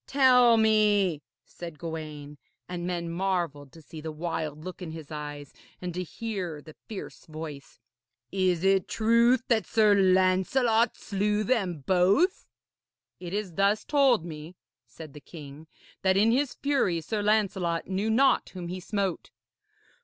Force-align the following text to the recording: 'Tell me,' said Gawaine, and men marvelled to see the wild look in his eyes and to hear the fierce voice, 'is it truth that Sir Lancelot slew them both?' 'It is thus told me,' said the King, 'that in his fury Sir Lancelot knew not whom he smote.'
'Tell 0.07 0.57
me,' 0.57 1.21
said 1.45 1.77
Gawaine, 1.77 2.39
and 2.67 2.87
men 2.87 3.07
marvelled 3.07 3.71
to 3.73 3.83
see 3.83 4.01
the 4.01 4.11
wild 4.11 4.65
look 4.65 4.81
in 4.81 4.89
his 4.89 5.11
eyes 5.11 5.53
and 5.79 5.93
to 5.93 6.01
hear 6.01 6.59
the 6.59 6.73
fierce 6.87 7.27
voice, 7.27 7.77
'is 8.31 8.63
it 8.63 8.87
truth 8.87 9.43
that 9.47 9.67
Sir 9.67 9.93
Lancelot 9.93 10.97
slew 10.97 11.43
them 11.43 11.83
both?' 11.85 12.47
'It 13.19 13.31
is 13.31 13.53
thus 13.53 13.85
told 13.85 14.25
me,' 14.25 14.55
said 14.87 15.13
the 15.13 15.21
King, 15.21 15.67
'that 16.01 16.17
in 16.17 16.31
his 16.31 16.55
fury 16.55 16.99
Sir 16.99 17.21
Lancelot 17.21 17.85
knew 17.85 18.09
not 18.09 18.49
whom 18.55 18.69
he 18.69 18.79
smote.' 18.79 19.29